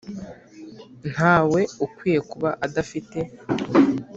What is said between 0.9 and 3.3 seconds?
ntawe ukwiye kuba adafite.